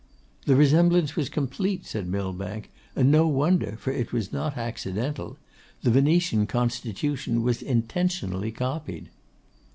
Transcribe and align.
'The 0.47 0.55
resemblance 0.55 1.15
was 1.15 1.29
complete,' 1.29 1.85
said 1.85 2.07
Millbank, 2.07 2.71
'and 2.95 3.11
no 3.11 3.27
wonder, 3.27 3.77
for 3.77 3.91
it 3.91 4.11
was 4.11 4.31
not 4.33 4.57
accidental; 4.57 5.37
the 5.83 5.91
Venetian 5.91 6.47
Constitution 6.47 7.43
was 7.43 7.61
intentionally 7.61 8.51
copied. 8.51 9.11